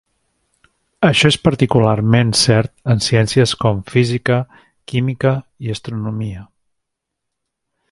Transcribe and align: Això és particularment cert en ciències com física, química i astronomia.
Això 1.09 1.29
és 1.33 1.35
particularment 1.47 2.31
cert 2.39 2.73
en 2.95 3.03
ciències 3.09 3.55
com 3.65 3.83
física, 3.93 4.39
química 4.95 5.35
i 5.67 5.73
astronomia. 5.77 6.43